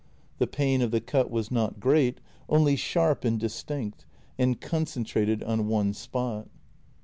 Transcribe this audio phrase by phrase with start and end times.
[0.39, 5.67] The pain of the cut was not great— only sharp and distinct, and concentrated on
[5.67, 6.47] one spot.